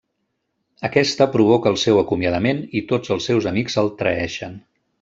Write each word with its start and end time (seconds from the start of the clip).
Aquesta 0.87 1.27
provoca 1.35 1.69
el 1.73 1.77
seu 1.83 2.01
acomiadament 2.03 2.63
i 2.81 2.83
tots 2.93 3.13
els 3.17 3.29
seus 3.31 3.49
amics 3.53 3.79
el 3.83 3.93
traeixen. 4.01 4.57